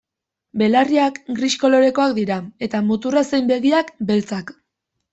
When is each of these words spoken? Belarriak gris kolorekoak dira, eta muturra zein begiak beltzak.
Belarriak 0.61 1.19
gris 1.41 1.51
kolorekoak 1.65 2.17
dira, 2.21 2.39
eta 2.71 2.83
muturra 2.91 3.27
zein 3.31 3.55
begiak 3.55 3.97
beltzak. 4.13 4.55